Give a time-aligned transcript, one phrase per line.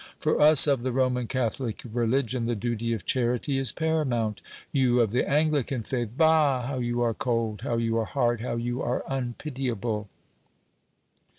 [0.17, 4.41] For us of the Roman Catholic religion the duty of charity is paramount.
[4.71, 8.55] You of the Anglican faith bah, how you are cold, how you are hard, how
[8.55, 10.09] you are unpitiable!